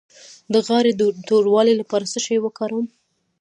د 0.53 0.55
غاړې 0.67 0.91
د 0.95 1.01
توروالي 1.27 1.73
لپاره 1.77 2.05
څه 2.11 2.19
شی 2.25 2.37
وکاروم؟ 2.41 2.85